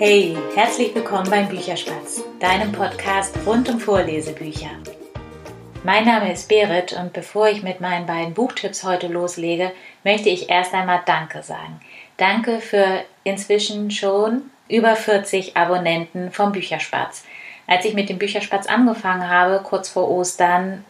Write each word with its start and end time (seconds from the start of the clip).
Hey, 0.00 0.38
herzlich 0.54 0.94
willkommen 0.94 1.28
beim 1.28 1.48
Bücherspatz, 1.48 2.22
deinem 2.38 2.70
Podcast 2.70 3.36
rund 3.44 3.68
um 3.68 3.80
Vorlesebücher. 3.80 4.70
Mein 5.82 6.04
Name 6.04 6.32
ist 6.32 6.48
Berit 6.48 6.92
und 6.92 7.12
bevor 7.12 7.48
ich 7.48 7.64
mit 7.64 7.80
meinen 7.80 8.06
beiden 8.06 8.32
Buchtipps 8.32 8.84
heute 8.84 9.08
loslege, 9.08 9.72
möchte 10.04 10.28
ich 10.28 10.50
erst 10.50 10.72
einmal 10.72 11.02
Danke 11.04 11.42
sagen. 11.42 11.80
Danke 12.16 12.60
für 12.60 13.02
inzwischen 13.24 13.90
schon 13.90 14.42
über 14.68 14.94
40 14.94 15.56
Abonnenten 15.56 16.30
vom 16.30 16.52
Bücherspatz. 16.52 17.24
Als 17.66 17.84
ich 17.84 17.94
mit 17.94 18.08
dem 18.08 18.18
Bücherspatz 18.18 18.68
angefangen 18.68 19.28
habe, 19.28 19.64
kurz 19.64 19.88
vor 19.88 20.08
Ostern, 20.08 20.84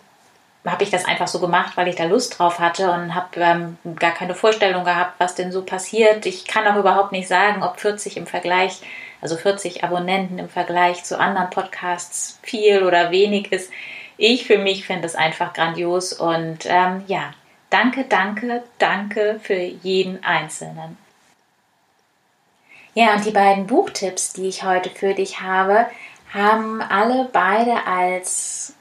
habe 0.66 0.84
ich 0.84 0.90
das 0.90 1.04
einfach 1.04 1.28
so 1.28 1.38
gemacht, 1.40 1.76
weil 1.76 1.88
ich 1.88 1.96
da 1.96 2.04
Lust 2.04 2.38
drauf 2.38 2.58
hatte 2.58 2.90
und 2.90 3.14
habe 3.14 3.28
ähm, 3.36 3.78
gar 3.96 4.12
keine 4.12 4.34
Vorstellung 4.34 4.84
gehabt, 4.84 5.14
was 5.18 5.34
denn 5.34 5.52
so 5.52 5.62
passiert. 5.62 6.26
Ich 6.26 6.46
kann 6.46 6.66
auch 6.66 6.76
überhaupt 6.76 7.12
nicht 7.12 7.28
sagen, 7.28 7.62
ob 7.62 7.80
40 7.80 8.16
im 8.16 8.26
Vergleich, 8.26 8.80
also 9.20 9.36
40 9.36 9.84
Abonnenten 9.84 10.38
im 10.38 10.48
Vergleich 10.48 11.04
zu 11.04 11.18
anderen 11.18 11.50
Podcasts 11.50 12.38
viel 12.42 12.82
oder 12.82 13.10
wenig 13.10 13.52
ist. 13.52 13.70
Ich 14.16 14.46
für 14.46 14.58
mich 14.58 14.86
finde 14.86 15.06
es 15.06 15.14
einfach 15.14 15.52
grandios 15.52 16.12
und 16.12 16.66
ähm, 16.66 17.04
ja, 17.06 17.32
danke, 17.70 18.04
danke, 18.04 18.62
danke 18.78 19.40
für 19.42 19.54
jeden 19.54 20.22
Einzelnen. 20.24 20.96
Ja, 22.94 23.14
und 23.14 23.24
die 23.24 23.30
beiden 23.30 23.66
Buchtipps, 23.66 24.32
die 24.32 24.48
ich 24.48 24.64
heute 24.64 24.90
für 24.90 25.14
dich 25.14 25.40
habe, 25.40 25.86
haben 26.32 26.82
alle 26.82 27.28
beide 27.32 27.86
als 27.86 28.74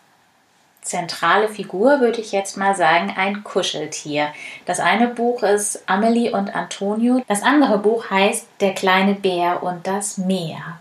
zentrale 0.88 1.50
Figur, 1.50 2.00
würde 2.00 2.22
ich 2.22 2.32
jetzt 2.32 2.58
mal 2.58 2.76
sagen, 2.76 3.14
ein 3.16 3.44
Kuscheltier. 3.44 4.34
Das 4.66 4.80
eine 4.80 5.08
Buch 5.08 5.44
ist 5.44 5.84
Amelie 5.88 6.32
und 6.32 6.55
Antonio. 6.55 7.22
Das 7.28 7.44
andere 7.44 7.78
Buch 7.78 8.09
heißt 8.09 8.48
Der 8.59 8.73
kleine 8.73 9.14
Bär 9.14 9.64
und 9.64 9.86
das 9.86 10.17
Meer. 10.17 10.80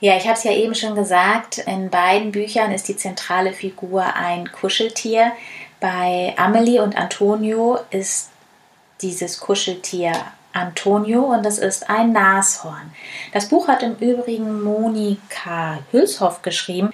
Ja, 0.00 0.16
ich 0.16 0.24
habe 0.24 0.34
es 0.34 0.44
ja 0.44 0.52
eben 0.52 0.74
schon 0.74 0.94
gesagt, 0.94 1.58
in 1.58 1.90
beiden 1.90 2.32
Büchern 2.32 2.72
ist 2.72 2.88
die 2.88 2.96
zentrale 2.96 3.52
Figur 3.52 4.02
ein 4.14 4.50
Kuscheltier. 4.50 5.32
Bei 5.78 6.34
Amelie 6.38 6.82
und 6.82 6.96
Antonio 6.96 7.78
ist 7.90 8.30
dieses 9.02 9.40
Kuscheltier 9.40 10.12
Antonio 10.52 11.22
und 11.22 11.44
das 11.44 11.58
ist 11.58 11.88
ein 11.88 12.12
Nashorn. 12.12 12.92
Das 13.32 13.48
Buch 13.48 13.68
hat 13.68 13.82
im 13.82 13.96
Übrigen 13.96 14.62
Monika 14.62 15.78
Hülshoff 15.92 16.42
geschrieben. 16.42 16.90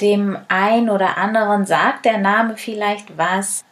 Dem 0.00 0.38
ein 0.48 0.90
oder 0.90 1.18
anderen 1.18 1.66
sagt 1.66 2.04
der 2.04 2.18
Name 2.18 2.56
vielleicht 2.56 3.18
was. 3.18 3.64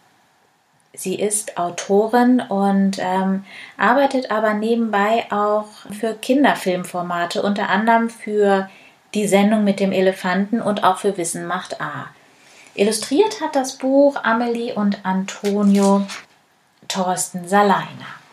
Sie 0.93 1.15
ist 1.15 1.59
Autorin 1.59 2.41
und 2.41 2.99
ähm, 2.99 3.45
arbeitet 3.77 4.31
aber 4.31 4.55
nebenbei 4.55 5.27
auch 5.31 5.67
für 5.99 6.15
Kinderfilmformate, 6.15 7.43
unter 7.43 7.69
anderem 7.69 8.09
für 8.09 8.69
die 9.15 9.29
Sendung 9.29 9.63
mit 9.63 9.79
dem 9.79 9.93
Elefanten 9.93 10.61
und 10.61 10.85
auch 10.85 10.99
für 10.99 11.17
Wissen 11.17 11.47
macht 11.47 11.81
A. 11.81 12.09
Illustriert 12.75 13.41
hat 13.41 13.57
das 13.57 13.77
Buch 13.77 14.17
Amelie 14.23 14.75
und 14.75 15.05
Antonio 15.05 16.07
Thorsten 16.89 17.49
Saleiner. 17.49 18.26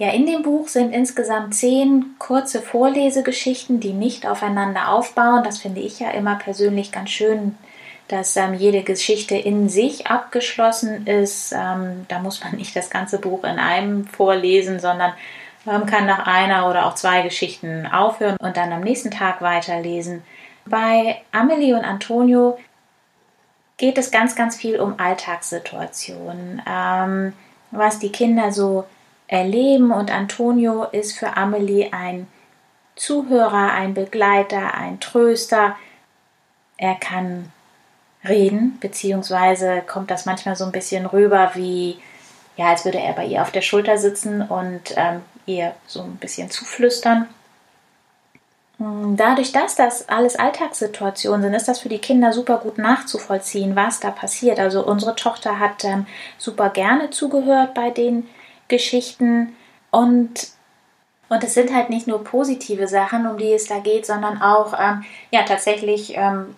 Ja, 0.00 0.08
in 0.12 0.24
dem 0.24 0.40
Buch 0.40 0.68
sind 0.68 0.94
insgesamt 0.94 1.54
zehn 1.54 2.14
kurze 2.18 2.62
Vorlesegeschichten, 2.62 3.80
die 3.80 3.92
nicht 3.92 4.26
aufeinander 4.26 4.88
aufbauen. 4.88 5.44
Das 5.44 5.58
finde 5.58 5.82
ich 5.82 6.00
ja 6.00 6.08
immer 6.12 6.36
persönlich 6.36 6.90
ganz 6.90 7.10
schön, 7.10 7.54
dass 8.08 8.34
ähm, 8.36 8.54
jede 8.54 8.82
Geschichte 8.82 9.36
in 9.36 9.68
sich 9.68 10.06
abgeschlossen 10.06 11.06
ist. 11.06 11.52
Ähm, 11.52 12.06
da 12.08 12.18
muss 12.18 12.42
man 12.42 12.54
nicht 12.56 12.74
das 12.74 12.88
ganze 12.88 13.18
Buch 13.18 13.44
in 13.44 13.58
einem 13.58 14.06
vorlesen, 14.06 14.80
sondern 14.80 15.12
man 15.66 15.84
kann 15.84 16.06
nach 16.06 16.26
einer 16.26 16.70
oder 16.70 16.86
auch 16.86 16.94
zwei 16.94 17.20
Geschichten 17.20 17.86
aufhören 17.86 18.38
und 18.40 18.56
dann 18.56 18.72
am 18.72 18.80
nächsten 18.80 19.10
Tag 19.10 19.42
weiterlesen. 19.42 20.22
Bei 20.64 21.20
Amelie 21.30 21.74
und 21.74 21.84
Antonio 21.84 22.58
geht 23.76 23.98
es 23.98 24.10
ganz, 24.10 24.34
ganz 24.34 24.56
viel 24.56 24.80
um 24.80 24.98
Alltagssituationen, 24.98 26.62
ähm, 26.66 27.34
was 27.70 27.98
die 27.98 28.10
Kinder 28.10 28.50
so 28.50 28.86
erleben 29.30 29.92
und 29.92 30.10
Antonio 30.10 30.84
ist 30.90 31.16
für 31.16 31.36
Amelie 31.36 31.92
ein 31.92 32.26
Zuhörer, 32.96 33.72
ein 33.72 33.94
Begleiter, 33.94 34.74
ein 34.74 34.98
Tröster. 34.98 35.76
Er 36.76 36.96
kann 36.96 37.52
reden, 38.28 38.76
beziehungsweise 38.80 39.82
kommt 39.86 40.10
das 40.10 40.26
manchmal 40.26 40.56
so 40.56 40.64
ein 40.64 40.72
bisschen 40.72 41.06
rüber 41.06 41.52
wie, 41.54 41.98
ja, 42.56 42.70
als 42.70 42.84
würde 42.84 42.98
er 42.98 43.12
bei 43.12 43.24
ihr 43.24 43.40
auf 43.40 43.52
der 43.52 43.62
Schulter 43.62 43.98
sitzen 43.98 44.42
und 44.42 44.94
ähm, 44.96 45.22
ihr 45.46 45.74
so 45.86 46.02
ein 46.02 46.16
bisschen 46.16 46.50
zuflüstern. 46.50 47.28
Hm, 48.78 49.16
dadurch, 49.16 49.52
dass 49.52 49.76
das 49.76 50.08
alles 50.08 50.34
Alltagssituationen 50.34 51.42
sind, 51.42 51.54
ist 51.54 51.68
das 51.68 51.78
für 51.78 51.88
die 51.88 52.00
Kinder 52.00 52.32
super 52.32 52.58
gut 52.58 52.78
nachzuvollziehen, 52.78 53.76
was 53.76 54.00
da 54.00 54.10
passiert. 54.10 54.58
Also 54.58 54.84
unsere 54.84 55.14
Tochter 55.14 55.60
hat 55.60 55.84
ähm, 55.84 56.06
super 56.36 56.70
gerne 56.70 57.10
zugehört 57.10 57.74
bei 57.74 57.90
den 57.90 58.26
Geschichten 58.70 59.54
und 59.90 60.48
und 61.28 61.44
es 61.44 61.54
sind 61.54 61.72
halt 61.72 61.90
nicht 61.90 62.08
nur 62.08 62.24
positive 62.24 62.88
Sachen, 62.88 63.24
um 63.28 63.38
die 63.38 63.52
es 63.52 63.66
da 63.66 63.78
geht, 63.78 64.04
sondern 64.04 64.42
auch 64.42 64.74
ähm, 64.76 65.04
ja 65.30 65.44
tatsächlich 65.44 66.16
ähm, 66.16 66.56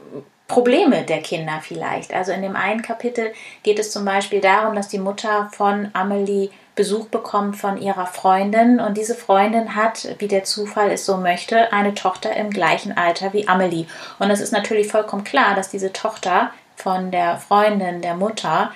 Probleme 0.48 1.02
der 1.02 1.20
Kinder 1.20 1.60
vielleicht. 1.62 2.14
Also 2.14 2.32
in 2.32 2.42
dem 2.42 2.56
einen 2.56 2.82
Kapitel 2.82 3.32
geht 3.62 3.78
es 3.78 3.90
zum 3.90 4.04
Beispiel 4.04 4.40
darum, 4.40 4.74
dass 4.74 4.88
die 4.88 4.98
Mutter 4.98 5.50
von 5.52 5.90
Amelie 5.92 6.50
Besuch 6.74 7.06
bekommt 7.08 7.56
von 7.56 7.76
ihrer 7.76 8.06
Freundin 8.06 8.80
und 8.80 8.96
diese 8.96 9.14
Freundin 9.14 9.76
hat, 9.76 10.08
wie 10.18 10.28
der 10.28 10.44
Zufall 10.44 10.90
es 10.90 11.04
so 11.04 11.18
möchte, 11.18 11.72
eine 11.72 11.94
Tochter 11.94 12.34
im 12.34 12.50
gleichen 12.50 12.96
Alter 12.96 13.34
wie 13.34 13.46
Amelie. 13.46 13.86
Und 14.18 14.30
es 14.30 14.40
ist 14.40 14.52
natürlich 14.52 14.88
vollkommen 14.88 15.24
klar, 15.24 15.54
dass 15.54 15.68
diese 15.68 15.92
Tochter 15.92 16.50
von 16.76 17.10
der 17.10 17.36
Freundin 17.36 18.00
der 18.00 18.14
Mutter 18.14 18.72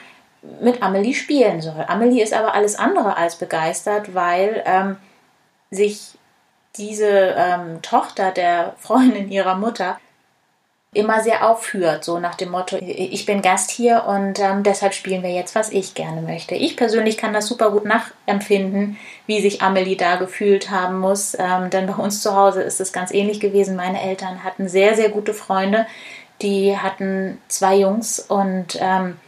mit 0.61 0.83
Amelie 0.83 1.15
spielen 1.15 1.61
soll. 1.61 1.85
Amelie 1.87 2.23
ist 2.23 2.33
aber 2.33 2.55
alles 2.55 2.77
andere 2.77 3.17
als 3.17 3.37
begeistert, 3.37 4.15
weil 4.15 4.63
ähm, 4.67 4.97
sich 5.71 6.17
diese 6.77 7.35
ähm, 7.37 7.83
Tochter 7.83 8.31
der 8.31 8.75
Freundin 8.79 9.31
ihrer 9.31 9.57
Mutter 9.57 9.99
immer 10.97 11.23
sehr 11.23 11.49
aufführt, 11.49 12.05
so 12.05 12.19
nach 12.19 12.37
dem 12.37 12.51
Motto, 12.51 12.79
ich 12.79 13.27
bin 13.27 13.43
Gast 13.43 13.71
hier 13.71 14.05
und 14.07 14.39
ähm, 14.39 14.63
deshalb 14.63 14.95
spielen 14.95 15.23
wir 15.23 15.31
jetzt, 15.31 15.55
was 15.55 15.71
ich 15.71 15.95
gerne 15.95 16.23
möchte. 16.23 16.55
Ich 16.55 16.77
persönlich 16.77 17.19
kann 17.19 17.35
das 17.35 17.47
super 17.47 17.71
gut 17.71 17.85
nachempfinden, 17.85 18.97
wie 19.27 19.43
sich 19.43 19.61
Amelie 19.61 19.97
da 19.97 20.17
gefühlt 20.17 20.71
haben 20.71 20.99
muss, 20.99 21.37
ähm, 21.39 21.69
denn 21.69 21.87
bei 21.87 21.95
uns 21.95 22.23
zu 22.23 22.35
Hause 22.35 22.63
ist 22.63 22.81
es 22.81 22.95
ganz 22.95 23.13
ähnlich 23.13 23.41
gewesen. 23.41 23.77
Meine 23.77 24.01
Eltern 24.01 24.43
hatten 24.43 24.69
sehr, 24.69 24.95
sehr 24.95 25.11
gute 25.11 25.35
Freunde, 25.35 25.87
die 26.41 26.79
hatten 26.79 27.43
zwei 27.49 27.77
Jungs 27.77 28.19
und 28.19 28.79
ähm, 28.81 29.19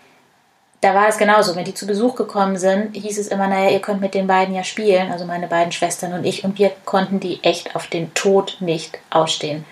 da 0.80 0.94
war 0.94 1.08
es 1.08 1.18
genauso. 1.18 1.56
Wenn 1.56 1.64
die 1.64 1.74
zu 1.74 1.86
Besuch 1.86 2.14
gekommen 2.14 2.56
sind, 2.56 2.96
hieß 2.96 3.18
es 3.18 3.28
immer, 3.28 3.48
naja, 3.48 3.70
ihr 3.70 3.80
könnt 3.80 4.00
mit 4.00 4.14
den 4.14 4.26
beiden 4.26 4.54
ja 4.54 4.64
spielen, 4.64 5.10
also 5.10 5.24
meine 5.24 5.48
beiden 5.48 5.72
Schwestern 5.72 6.12
und 6.12 6.24
ich, 6.24 6.44
und 6.44 6.58
wir 6.58 6.70
konnten 6.84 7.20
die 7.20 7.42
echt 7.42 7.74
auf 7.74 7.88
den 7.88 8.14
Tod 8.14 8.58
nicht 8.60 8.98
ausstehen. 9.10 9.64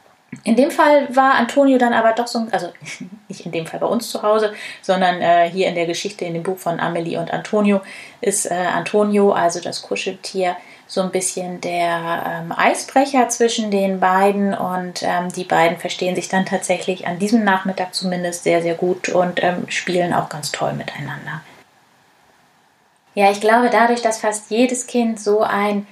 In 0.42 0.56
dem 0.56 0.70
Fall 0.70 1.14
war 1.14 1.34
Antonio 1.34 1.78
dann 1.78 1.92
aber 1.92 2.12
doch 2.12 2.26
so, 2.26 2.46
also 2.50 2.72
nicht 3.28 3.46
in 3.46 3.52
dem 3.52 3.66
Fall 3.66 3.80
bei 3.80 3.86
uns 3.86 4.10
zu 4.10 4.22
Hause, 4.22 4.52
sondern 4.82 5.20
äh, 5.20 5.48
hier 5.48 5.68
in 5.68 5.74
der 5.76 5.86
Geschichte, 5.86 6.24
in 6.24 6.34
dem 6.34 6.42
Buch 6.42 6.58
von 6.58 6.80
Amelie 6.80 7.18
und 7.18 7.32
Antonio, 7.32 7.80
ist 8.20 8.50
äh, 8.50 8.54
Antonio, 8.54 9.32
also 9.32 9.60
das 9.60 9.82
Kuscheltier, 9.82 10.56
so 10.86 11.00
ein 11.02 11.10
bisschen 11.10 11.60
der 11.60 12.42
ähm, 12.44 12.52
Eisbrecher 12.56 13.28
zwischen 13.28 13.70
den 13.70 13.98
beiden 13.98 14.54
und 14.54 15.02
ähm, 15.02 15.32
die 15.32 15.44
beiden 15.44 15.78
verstehen 15.78 16.14
sich 16.14 16.28
dann 16.28 16.46
tatsächlich 16.46 17.06
an 17.06 17.18
diesem 17.18 17.42
Nachmittag 17.42 17.94
zumindest 17.94 18.44
sehr, 18.44 18.62
sehr 18.62 18.74
gut 18.74 19.08
und 19.08 19.42
ähm, 19.42 19.64
spielen 19.68 20.14
auch 20.14 20.28
ganz 20.28 20.52
toll 20.52 20.74
miteinander. 20.74 21.42
Ja, 23.14 23.30
ich 23.30 23.40
glaube, 23.40 23.70
dadurch, 23.70 24.02
dass 24.02 24.20
fast 24.20 24.50
jedes 24.50 24.86
Kind 24.86 25.18
so 25.18 25.40
ein 25.40 25.86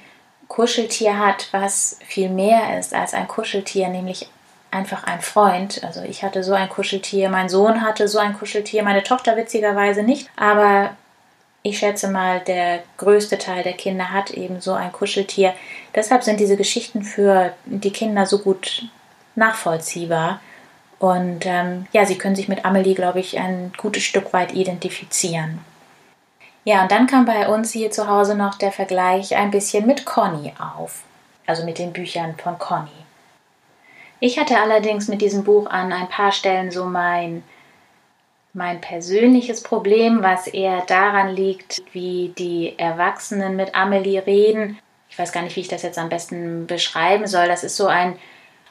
Kuscheltier 0.47 1.19
hat, 1.19 1.49
was 1.53 1.99
viel 2.07 2.29
mehr 2.29 2.79
ist 2.79 2.95
als 2.95 3.15
ein 3.15 3.27
Kuscheltier, 3.27 3.89
nämlich 3.89 4.29
einfach 4.71 5.05
ein 5.05 5.21
Freund. 5.21 5.83
Also 5.85 6.03
ich 6.03 6.23
hatte 6.23 6.45
so 6.45 6.53
ein 6.53 6.69
Kuscheltier, 6.69 7.31
mein 7.31 7.49
Sohn 7.49 7.83
hatte 7.83 8.09
so 8.09 8.19
ein 8.19 8.37
Kuscheltier, 8.39 8.83
meine 8.83 9.03
Tochter 9.03 9.37
witzigerweise 9.37 10.03
nicht, 10.03 10.29
aber 10.37 10.91
ich 11.67 11.79
schätze 11.79 12.09
mal, 12.09 12.41
der 12.41 12.83
größte 12.99 13.39
Teil 13.39 13.63
der 13.63 13.73
Kinder 13.73 14.13
hat 14.13 14.31
eben 14.31 14.61
so 14.61 14.75
ein 14.75 14.93
Kuscheltier. 14.93 15.55
Deshalb 15.95 16.23
sind 16.23 16.39
diese 16.39 16.59
Geschichten 16.59 17.03
für 17.03 17.55
die 17.65 17.91
Kinder 17.91 18.27
so 18.27 18.39
gut 18.39 18.87
nachvollziehbar. 19.35 20.41
Und 20.99 21.47
ähm, 21.47 21.87
ja, 21.93 22.05
sie 22.05 22.19
können 22.19 22.37
sich 22.37 22.49
mit 22.49 22.67
Amelie, 22.67 22.95
glaube 22.95 23.21
ich, 23.21 23.39
ein 23.39 23.73
gutes 23.79 24.03
Stück 24.03 24.35
weit 24.35 24.53
identifizieren. 24.53 25.59
Ja, 26.65 26.83
und 26.83 26.93
dann 26.93 27.07
kam 27.07 27.25
bei 27.25 27.49
uns 27.49 27.73
hier 27.73 27.91
zu 27.91 28.09
Hause 28.09 28.35
noch 28.35 28.57
der 28.57 28.71
Vergleich 28.71 29.35
ein 29.35 29.51
bisschen 29.51 29.87
mit 29.87 30.05
Conny 30.05 30.53
auf. 30.59 31.03
Also 31.47 31.65
mit 31.65 31.79
den 31.79 31.95
Büchern 31.95 32.35
von 32.37 32.59
Conny. 32.59 32.91
Ich 34.21 34.39
hatte 34.39 34.59
allerdings 34.59 35.09
mit 35.09 35.23
diesem 35.23 35.45
Buch 35.45 35.67
an 35.67 35.95
ein 35.95 36.09
paar 36.11 36.33
Stellen 36.33 36.71
so 36.71 36.85
mein 36.85 37.43
mein 38.55 38.81
persönliches 38.81 39.62
Problem, 39.62 40.23
was 40.23 40.47
eher 40.47 40.83
daran 40.87 41.35
liegt, 41.35 41.83
wie 41.93 42.33
die 42.39 42.79
Erwachsenen 42.79 43.56
mit 43.56 43.75
Amelie 43.75 44.25
reden. 44.25 44.79
ich 45.11 45.19
weiß 45.19 45.33
gar 45.33 45.43
nicht, 45.43 45.56
wie 45.56 45.61
ich 45.61 45.69
das 45.69 45.83
jetzt 45.83 45.99
am 45.99 46.09
besten 46.09 46.67
beschreiben 46.67 47.27
soll. 47.27 47.47
Das 47.47 47.65
ist 47.65 47.77
so 47.77 47.87
ein, 47.87 48.17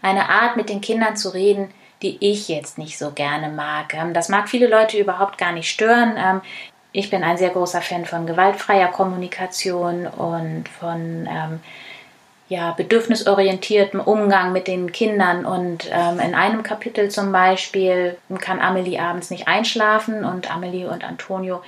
eine 0.02 0.30
Art, 0.30 0.58
mit 0.58 0.70
den 0.70 0.82
Kindern 0.82 1.16
zu 1.16 1.34
reden, 1.34 1.70
die 2.02 2.18
ich 2.20 2.48
jetzt 2.50 2.78
nicht 2.78 2.98
so 2.98 3.12
gerne 3.12 3.50
mag. 3.50 3.94
Ähm, 3.94 4.14
das 4.14 4.30
mag 4.30 4.50
viele 4.50 4.68
Leute 4.68 4.98
überhaupt 4.98 5.38
gar 5.38 5.52
nicht 5.52 5.70
stören. 5.70 6.16
Ähm, 6.18 6.42
ich 6.94 7.10
bin 7.10 7.24
ein 7.24 7.38
sehr 7.38 7.50
großer 7.50 7.82
Fan 7.82 8.06
von 8.06 8.26
gewaltfreier 8.26 8.90
Kommunikation 8.90 10.08
und 10.08 10.70
von 10.70 11.28
ähm, 11.30 11.60
ja, 12.54 12.72
bedürfnisorientiertem 12.72 14.00
Umgang 14.00 14.52
mit 14.52 14.68
den 14.68 14.92
Kindern. 14.92 15.44
Und 15.44 15.90
ähm, 15.92 16.20
in 16.20 16.36
einem 16.36 16.62
Kapitel 16.62 17.10
zum 17.10 17.32
Beispiel 17.32 18.16
kann 18.40 18.62
Amelie 18.62 19.00
abends 19.00 19.32
nicht 19.32 19.48
einschlafen 19.48 20.24
und 20.24 20.54
Amelie 20.54 20.88
und 20.88 21.04
Antonio 21.04 21.64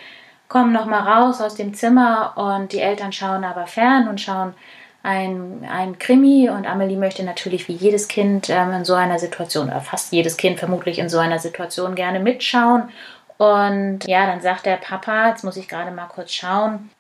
kommen 0.48 0.74
nochmal 0.74 1.02
raus 1.02 1.42
aus 1.42 1.56
dem 1.56 1.74
Zimmer 1.74 2.34
und 2.36 2.72
die 2.72 2.80
Eltern 2.80 3.12
schauen 3.12 3.44
aber 3.44 3.66
fern 3.66 4.08
und 4.08 4.22
schauen 4.22 4.54
ein, 5.02 5.68
ein 5.68 5.98
Krimi 5.98 6.50
und 6.50 6.68
Amelie 6.68 6.98
möchte 6.98 7.24
natürlich 7.24 7.68
wie 7.68 7.74
jedes 7.74 8.08
Kind 8.08 8.50
ähm, 8.52 8.72
in 8.72 8.86
so 8.86 8.94
einer 8.94 9.18
Situation, 9.18 9.68
oder 9.68 9.82
fast 9.82 10.12
jedes 10.12 10.38
Kind 10.38 10.60
vermutlich 10.60 11.00
in 11.00 11.10
so 11.10 11.18
einer 11.18 11.40
Situation 11.40 11.96
gerne 11.96 12.20
mitschauen. 12.20 12.90
Und 13.38 14.02
ja, 14.06 14.28
dann 14.28 14.42
sagt 14.42 14.68
der 14.68 14.78
Papa, 14.78 15.30
jetzt 15.30 15.44
muss 15.44 15.58
ich 15.58 15.68
gerade 15.68 15.92
mal 15.92 16.08
kurz 16.08 16.32
schauen, 16.32 16.92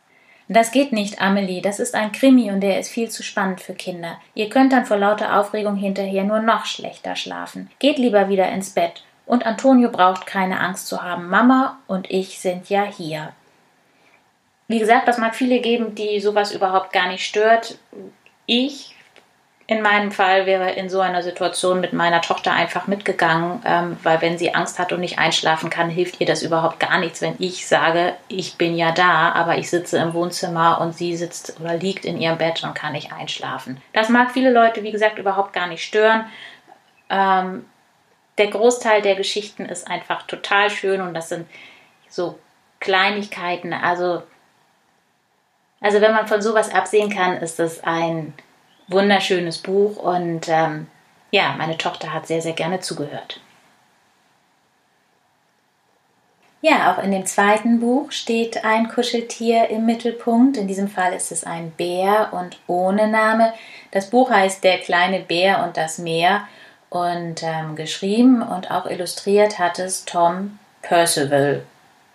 das 0.47 0.71
geht 0.71 0.91
nicht, 0.91 1.21
Amelie. 1.21 1.61
Das 1.61 1.79
ist 1.79 1.95
ein 1.95 2.11
Krimi 2.11 2.51
und 2.51 2.61
der 2.61 2.79
ist 2.79 2.89
viel 2.89 3.09
zu 3.09 3.23
spannend 3.23 3.61
für 3.61 3.73
Kinder. 3.73 4.19
Ihr 4.35 4.49
könnt 4.49 4.73
dann 4.73 4.85
vor 4.85 4.97
lauter 4.97 5.39
Aufregung 5.39 5.75
hinterher 5.75 6.23
nur 6.23 6.39
noch 6.39 6.65
schlechter 6.65 7.15
schlafen. 7.15 7.71
Geht 7.79 7.97
lieber 7.97 8.29
wieder 8.29 8.49
ins 8.49 8.69
Bett. 8.69 9.03
Und 9.25 9.45
Antonio 9.45 9.89
braucht 9.89 10.27
keine 10.27 10.59
Angst 10.59 10.87
zu 10.87 11.01
haben. 11.01 11.27
Mama 11.29 11.79
und 11.87 12.11
ich 12.11 12.39
sind 12.39 12.69
ja 12.69 12.83
hier. 12.83 13.33
Wie 14.67 14.79
gesagt, 14.79 15.07
das 15.07 15.17
mag 15.17 15.35
viele 15.35 15.59
geben, 15.59 15.95
die 15.95 16.19
sowas 16.19 16.51
überhaupt 16.51 16.93
gar 16.93 17.07
nicht 17.07 17.25
stört. 17.25 17.77
Ich 18.45 18.94
in 19.67 19.81
meinem 19.81 20.11
Fall 20.11 20.45
wäre 20.45 20.71
in 20.71 20.89
so 20.89 20.99
einer 20.99 21.23
Situation 21.23 21.81
mit 21.81 21.91
meiner 21.91 22.21
Tochter 22.21 22.53
einfach 22.53 22.85
mitgegangen, 22.85 23.63
ähm, 23.65 23.97
weil 24.03 24.21
wenn 24.21 24.37
sie 24.37 24.53
Angst 24.53 24.77
hat 24.77 24.93
und 24.93 24.99
nicht 24.99 25.17
einschlafen 25.17 25.71
kann, 25.71 25.89
hilft 25.89 26.21
ihr 26.21 26.27
das 26.27 26.43
überhaupt 26.43 26.79
gar 26.79 26.99
nichts, 26.99 27.21
wenn 27.21 27.35
ich 27.39 27.67
sage, 27.67 28.13
ich 28.27 28.57
bin 28.57 28.75
ja 28.75 28.91
da, 28.91 29.31
aber 29.31 29.57
ich 29.57 29.69
sitze 29.71 29.97
im 29.97 30.13
Wohnzimmer 30.13 30.79
und 30.81 30.93
sie 30.93 31.17
sitzt 31.17 31.59
oder 31.59 31.75
liegt 31.75 32.05
in 32.05 32.21
ihrem 32.21 32.37
Bett 32.37 32.63
und 32.63 32.75
kann 32.75 32.91
nicht 32.91 33.11
einschlafen. 33.11 33.81
Das 33.91 34.09
mag 34.09 34.31
viele 34.31 34.51
Leute, 34.51 34.83
wie 34.83 34.91
gesagt, 34.91 35.17
überhaupt 35.17 35.53
gar 35.53 35.65
nicht 35.65 35.83
stören. 35.83 36.25
Ähm, 37.09 37.65
der 38.37 38.47
Großteil 38.47 39.01
der 39.01 39.15
Geschichten 39.15 39.65
ist 39.65 39.87
einfach 39.87 40.23
total 40.27 40.69
schön 40.69 41.01
und 41.01 41.15
das 41.15 41.29
sind 41.29 41.47
so 42.07 42.37
Kleinigkeiten. 42.79 43.73
Also, 43.73 44.21
also 45.81 46.01
wenn 46.01 46.13
man 46.13 46.27
von 46.27 46.41
sowas 46.43 46.71
absehen 46.71 47.09
kann, 47.09 47.37
ist 47.37 47.57
das 47.57 47.83
ein 47.83 48.33
wunderschönes 48.87 49.59
Buch 49.59 49.97
und 49.97 50.47
ähm, 50.47 50.87
ja, 51.31 51.55
meine 51.57 51.77
Tochter 51.77 52.13
hat 52.13 52.27
sehr, 52.27 52.41
sehr 52.41 52.53
gerne 52.53 52.79
zugehört. 52.79 53.41
Ja, 56.61 56.91
auch 56.91 57.03
in 57.03 57.11
dem 57.11 57.27
zweiten 57.27 57.79
Buch 57.79 58.11
steht 58.11 58.65
ein 58.65 58.87
Kuscheltier 58.87 59.69
im 59.69 59.85
Mittelpunkt. 59.85 60.57
In 60.57 60.67
diesem 60.67 60.87
Fall 60.87 61.13
ist 61.13 61.31
es 61.31 61.43
ein 61.43 61.69
Bär 61.71 62.29
und 62.31 62.57
ohne 62.65 63.07
Name. 63.07 63.53
Das 63.91 64.09
Buch 64.09 64.31
heißt 64.31 64.63
Der 64.63 64.79
kleine 64.79 65.19
Bär 65.19 65.63
und 65.63 65.77
das 65.77 65.99
Meer 65.99 66.47
und 66.89 67.43
ähm, 67.43 67.75
geschrieben 67.75 68.41
und 68.41 68.71
auch 68.71 68.87
illustriert 68.87 69.59
hat 69.59 69.77
es 69.77 70.05
Tom 70.05 70.57
Percival 70.81 71.63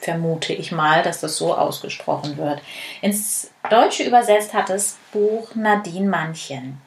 vermute 0.01 0.53
ich 0.53 0.73
mal, 0.73 1.03
dass 1.03 1.21
das 1.21 1.37
so 1.37 1.55
ausgesprochen 1.55 2.37
wird. 2.37 2.61
Ins 3.03 3.51
Deutsche 3.69 4.05
übersetzt 4.05 4.55
hat 4.55 4.71
das 4.71 4.97
Buch 5.13 5.55
Nadine 5.55 6.09
Manchen. 6.09 6.81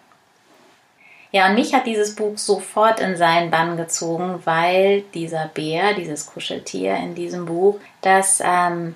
Ja, 1.31 1.47
und 1.47 1.55
mich 1.55 1.73
hat 1.73 1.87
dieses 1.87 2.15
Buch 2.15 2.37
sofort 2.37 2.99
in 2.99 3.17
seinen 3.17 3.49
Bann 3.49 3.75
gezogen, 3.75 4.41
weil 4.45 5.01
dieser 5.15 5.47
Bär, 5.47 5.95
dieses 5.95 6.27
Kuscheltier 6.27 6.95
in 6.97 7.15
diesem 7.15 7.45
Buch, 7.45 7.79
das 8.01 8.39
ähm, 8.45 8.95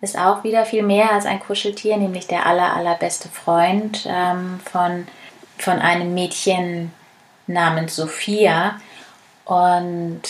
ist 0.00 0.16
auch 0.16 0.44
wieder 0.44 0.64
viel 0.64 0.84
mehr 0.84 1.12
als 1.12 1.26
ein 1.26 1.40
Kuscheltier, 1.40 1.96
nämlich 1.96 2.28
der 2.28 2.46
aller, 2.46 2.76
allerbeste 2.76 3.28
Freund 3.28 4.06
ähm, 4.08 4.60
von, 4.70 5.08
von 5.58 5.80
einem 5.80 6.14
Mädchen 6.14 6.92
namens 7.48 7.96
Sophia. 7.96 8.80
Und 9.44 10.22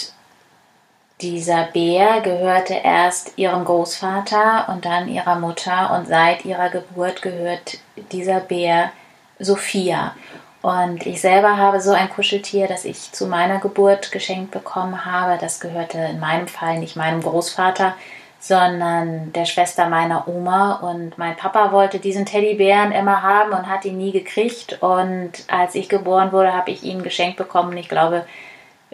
dieser 1.21 1.65
Bär 1.65 2.21
gehörte 2.21 2.75
erst 2.75 3.37
ihrem 3.37 3.65
Großvater 3.65 4.69
und 4.69 4.85
dann 4.85 5.09
ihrer 5.09 5.37
Mutter 5.37 5.97
und 5.97 6.07
seit 6.07 6.45
ihrer 6.45 6.71
Geburt 6.71 7.23
gehört 7.23 7.79
dieser 8.13 8.41
Bär 8.41 8.93
Sophia. 9.41 10.15
Und 10.63 11.07
ich 11.07 11.21
selber 11.21 11.57
habe 11.57 11.81
so 11.81 11.93
ein 11.93 12.11
Kuscheltier, 12.11 12.67
das 12.67 12.85
ich 12.85 13.13
zu 13.13 13.27
meiner 13.27 13.59
Geburt 13.59 14.13
geschenkt 14.13 14.51
bekommen 14.51 15.05
habe. 15.05 15.39
Das 15.41 15.61
gehörte 15.61 15.99
in 15.99 16.21
meinem 16.21 16.49
Fall 16.49 16.79
nicht 16.79 16.97
meinem 16.97 17.23
Großvater, 17.23 17.95
sondern 18.41 19.33
der 19.33 19.45
Schwester 19.45 19.89
meiner 19.89 20.27
Oma. 20.27 20.75
Und 20.75 21.17
mein 21.17 21.37
Papa 21.37 21.73
wollte 21.73 22.01
diesen 22.01 22.27
Teddybären 22.27 22.93
immer 22.93 23.23
haben 23.23 23.53
und 23.53 23.69
hat 23.69 23.85
ihn 23.85 23.99
nie 23.99 24.13
gekriegt. 24.13 24.83
Und 24.83 25.33
als 25.49 25.75
ich 25.77 25.89
geboren 25.89 26.33
wurde, 26.33 26.53
habe 26.53 26.73
ich 26.73 26.83
ihn 26.83 27.03
geschenkt 27.03 27.37
bekommen. 27.37 27.77
Ich 27.77 27.89
glaube, 27.89 28.25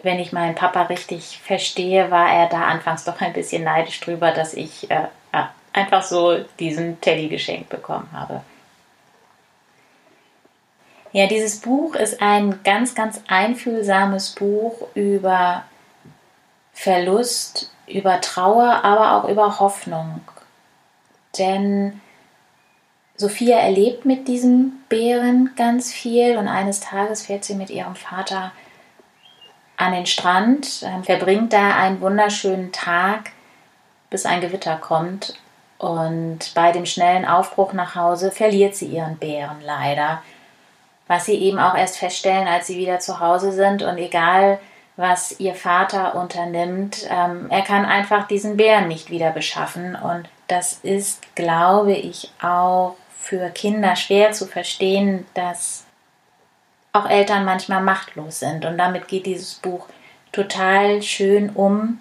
wenn 0.05 0.19
ich 0.19 0.31
meinen 0.31 0.55
Papa 0.55 0.83
richtig 0.83 1.41
verstehe, 1.43 2.11
war 2.11 2.31
er 2.31 2.47
da 2.47 2.61
anfangs 2.61 3.03
doch 3.03 3.19
ein 3.19 3.33
bisschen 3.33 3.63
neidisch 3.63 3.99
drüber, 3.99 4.31
dass 4.31 4.53
ich 4.53 4.89
äh, 4.89 5.07
einfach 5.73 6.03
so 6.03 6.37
diesen 6.59 7.01
Teddy 7.01 7.27
geschenkt 7.27 7.69
bekommen 7.69 8.07
habe. 8.13 8.41
Ja, 11.11 11.27
dieses 11.27 11.59
Buch 11.59 11.95
ist 11.95 12.21
ein 12.21 12.61
ganz, 12.63 12.95
ganz 12.95 13.21
einfühlsames 13.27 14.31
Buch 14.31 14.87
über 14.95 15.63
Verlust, 16.73 17.71
über 17.87 18.21
Trauer, 18.21 18.83
aber 18.83 19.13
auch 19.13 19.29
über 19.29 19.59
Hoffnung. 19.59 20.21
Denn 21.37 22.01
Sophia 23.17 23.57
erlebt 23.57 24.05
mit 24.05 24.27
diesem 24.27 24.73
Bären 24.89 25.51
ganz 25.55 25.91
viel 25.91 26.37
und 26.37 26.47
eines 26.47 26.81
Tages 26.81 27.25
fährt 27.25 27.45
sie 27.45 27.55
mit 27.55 27.69
ihrem 27.69 27.95
Vater 27.95 28.51
an 29.77 29.93
den 29.93 30.05
Strand, 30.05 30.83
ähm, 30.85 31.03
verbringt 31.03 31.53
da 31.53 31.75
einen 31.75 32.01
wunderschönen 32.01 32.71
Tag, 32.71 33.31
bis 34.09 34.25
ein 34.25 34.41
Gewitter 34.41 34.77
kommt. 34.77 35.35
Und 35.77 36.53
bei 36.55 36.71
dem 36.71 36.85
schnellen 36.85 37.25
Aufbruch 37.25 37.73
nach 37.73 37.95
Hause 37.95 38.31
verliert 38.31 38.75
sie 38.75 38.87
ihren 38.87 39.17
Bären 39.17 39.61
leider. 39.61 40.21
Was 41.07 41.25
sie 41.25 41.35
eben 41.35 41.59
auch 41.59 41.75
erst 41.75 41.97
feststellen, 41.97 42.47
als 42.47 42.67
sie 42.67 42.77
wieder 42.77 42.99
zu 42.99 43.19
Hause 43.19 43.51
sind. 43.51 43.83
Und 43.83 43.97
egal, 43.97 44.59
was 44.95 45.39
ihr 45.39 45.53
Vater 45.53 46.15
unternimmt, 46.15 47.05
ähm, 47.09 47.47
er 47.49 47.61
kann 47.61 47.85
einfach 47.85 48.27
diesen 48.27 48.57
Bären 48.57 48.87
nicht 48.87 49.09
wieder 49.09 49.31
beschaffen. 49.31 49.95
Und 49.95 50.29
das 50.47 50.79
ist, 50.83 51.35
glaube 51.35 51.93
ich, 51.93 52.31
auch 52.41 52.95
für 53.17 53.49
Kinder 53.49 53.95
schwer 53.95 54.31
zu 54.31 54.45
verstehen, 54.45 55.25
dass 55.33 55.84
auch 56.95 57.07
Eltern 57.09 57.45
manchmal 57.45 57.81
machtlos 57.81 58.39
sind. 58.39 58.65
Und 58.65 58.77
damit 58.77 59.07
geht 59.07 59.25
dieses 59.25 59.55
Buch 59.55 59.87
total 60.31 61.01
schön 61.01 61.49
um 61.49 61.99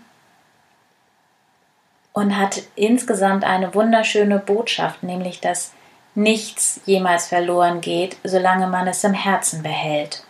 und 2.13 2.39
hat 2.39 2.63
insgesamt 2.77 3.45
eine 3.45 3.75
wunderschöne 3.75 4.39
Botschaft, 4.39 5.03
nämlich 5.03 5.41
dass 5.41 5.73
nichts 6.15 6.81
jemals 6.87 7.27
verloren 7.27 7.81
geht, 7.81 8.17
solange 8.23 8.69
man 8.69 8.87
es 8.87 9.03
im 9.03 9.15
Herzen 9.15 9.63
behält. 9.63 10.25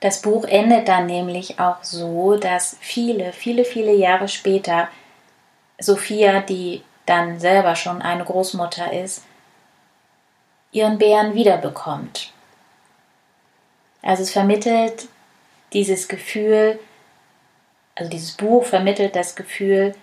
Das 0.00 0.20
Buch 0.20 0.44
endet 0.44 0.88
dann 0.88 1.06
nämlich 1.06 1.58
auch 1.58 1.82
so, 1.82 2.36
dass 2.36 2.76
viele, 2.80 3.32
viele, 3.32 3.64
viele 3.64 3.94
Jahre 3.94 4.28
später 4.28 4.88
Sophia, 5.78 6.40
die 6.40 6.82
dann 7.06 7.40
selber 7.40 7.74
schon 7.74 8.02
eine 8.02 8.24
Großmutter 8.24 8.92
ist, 8.92 9.24
ihren 10.72 10.98
Bären 10.98 11.32
wiederbekommt. 11.32 12.33
Also 14.04 14.22
es 14.22 14.30
vermittelt 14.30 15.08
dieses 15.72 16.08
Gefühl, 16.08 16.78
also 17.94 18.10
dieses 18.10 18.32
Buch 18.32 18.64
vermittelt 18.64 19.16
das 19.16 19.34
Gefühl, 19.34 19.94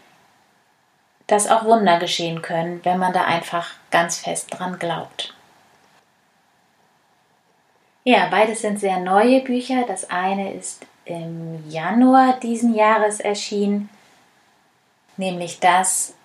dass 1.28 1.48
auch 1.48 1.64
Wunder 1.66 2.00
geschehen 2.00 2.42
können, 2.42 2.84
wenn 2.84 2.98
man 2.98 3.14
da 3.14 3.24
einfach 3.26 3.76
ganz 3.92 4.18
fest 4.18 4.48
dran 4.50 4.80
glaubt. 4.80 5.36
Ja, 8.04 8.28
beides 8.32 8.62
sind 8.62 8.80
sehr 8.80 8.98
neue 8.98 9.42
Bücher. 9.42 9.86
Das 9.88 10.10
eine 10.10 10.52
ist 10.54 10.84
im 11.06 11.70
Januar 11.70 12.40
diesen 12.40 12.74
Jahres 12.74 13.20
erschienen, 13.20 13.90
nämlich 15.16 15.60
das 15.60 16.16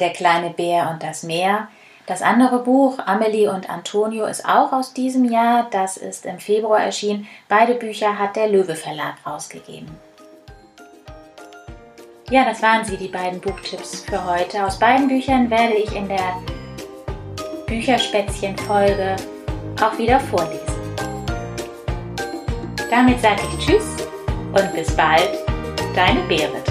Der 0.00 0.10
kleine 0.10 0.50
Bär 0.50 0.90
und 0.90 1.04
das 1.04 1.22
Meer. 1.22 1.68
Das 2.06 2.20
andere 2.20 2.58
Buch, 2.58 2.98
Amelie 3.06 3.48
und 3.48 3.70
Antonio, 3.70 4.26
ist 4.26 4.44
auch 4.46 4.72
aus 4.72 4.92
diesem 4.92 5.24
Jahr. 5.24 5.68
Das 5.70 5.96
ist 5.96 6.26
im 6.26 6.38
Februar 6.38 6.80
erschienen. 6.80 7.26
Beide 7.48 7.74
Bücher 7.74 8.18
hat 8.18 8.36
der 8.36 8.48
Löwe 8.48 8.74
Verlag 8.74 9.14
rausgegeben. 9.26 9.88
Ja, 12.30 12.44
das 12.44 12.62
waren 12.62 12.84
sie, 12.84 12.96
die 12.96 13.08
beiden 13.08 13.40
Buchtipps 13.40 14.00
für 14.00 14.22
heute. 14.24 14.64
Aus 14.64 14.78
beiden 14.78 15.08
Büchern 15.08 15.48
werde 15.50 15.74
ich 15.74 15.94
in 15.94 16.08
der 16.08 16.36
Bücherspätzchen-Folge 17.66 19.16
auch 19.82 19.96
wieder 19.98 20.20
vorlesen. 20.20 20.60
Damit 22.90 23.20
sage 23.20 23.40
ich 23.48 23.64
Tschüss 23.64 23.96
und 24.52 24.72
bis 24.74 24.94
bald, 24.94 25.30
deine 25.94 26.20
Berit. 26.28 26.63